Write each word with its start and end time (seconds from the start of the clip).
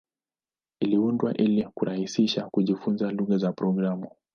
Iliundwa 0.79 1.33
ili 1.37 1.63
kurahisisha 1.63 2.49
kujifunza 2.49 3.11
lugha 3.11 3.37
za 3.37 3.51
programu. 3.53 4.11